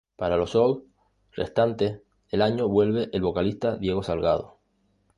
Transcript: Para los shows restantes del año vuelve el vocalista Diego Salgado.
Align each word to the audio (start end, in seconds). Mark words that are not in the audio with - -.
Para 0.15 0.35
los 0.35 0.49
shows 0.53 0.81
restantes 1.33 2.01
del 2.31 2.41
año 2.41 2.67
vuelve 2.67 3.09
el 3.13 3.21
vocalista 3.21 3.77
Diego 3.77 4.01
Salgado. 4.01 4.57